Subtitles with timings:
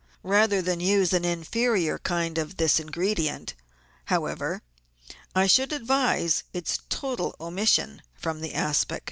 [0.23, 3.53] Rather than use an inferior kind of this ingredient,
[4.05, 4.63] however,
[5.35, 8.99] I should advise its total omission from the aspic.